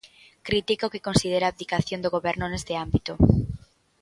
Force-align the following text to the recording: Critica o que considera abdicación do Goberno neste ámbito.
Critica 0.47 0.87
o 0.87 0.91
que 0.93 1.05
considera 1.07 1.45
abdicación 1.47 1.99
do 2.01 2.13
Goberno 2.15 2.45
neste 2.47 2.73
ámbito. 2.85 3.13